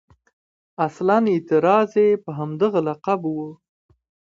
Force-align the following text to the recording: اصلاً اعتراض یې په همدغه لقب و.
اصلاً 0.87 1.17
اعتراض 1.33 1.91
یې 2.03 2.09
په 2.23 2.29
همدغه 2.39 2.79
لقب 2.87 3.21
و. 3.33 3.35